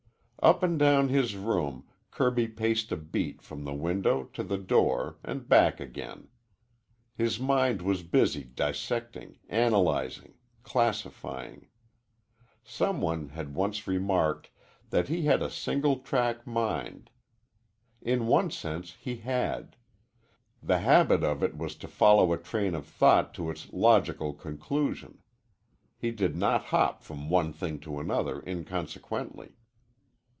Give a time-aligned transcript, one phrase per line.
[0.43, 5.19] Up and down his room Kirby paced a beat from the window to the door
[5.23, 6.29] and back again.
[7.13, 10.33] His mind was busy dissecting, analyzing,
[10.63, 11.67] classifying.
[12.63, 14.49] Some one had once remarked
[14.89, 17.11] that he had a single track mind.
[18.01, 19.75] In one sense he had.
[20.63, 25.21] The habit of it was to follow a train of thought to its logical conclusion.
[25.99, 29.57] He did not hop from one thing to another inconsequently.